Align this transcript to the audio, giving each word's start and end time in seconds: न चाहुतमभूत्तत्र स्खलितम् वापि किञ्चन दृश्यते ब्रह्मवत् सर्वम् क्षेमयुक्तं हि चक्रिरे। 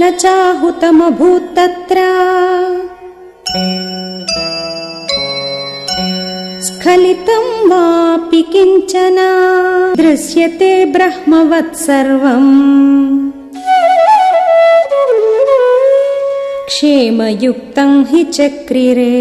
न 0.00 0.10
चाहुतमभूत्तत्र 0.16 2.02
स्खलितम् 6.66 7.48
वापि 7.70 8.42
किञ्चन 8.52 9.18
दृश्यते 10.02 10.70
ब्रह्मवत् 10.94 11.74
सर्वम् 11.86 12.54
क्षेमयुक्तं 16.68 17.92
हि 18.10 18.24
चक्रिरे। 18.38 19.14